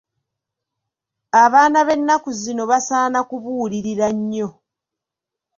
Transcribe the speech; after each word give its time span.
Abaana 1.43 1.79
b'ennaku 1.87 2.29
zino 2.41 2.63
basaana 2.71 3.19
kubuulirira 3.29 4.07
nnyo. 4.17 4.47